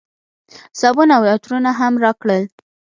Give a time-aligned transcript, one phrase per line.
[0.79, 2.43] صابون او عطرونه هم راکړل.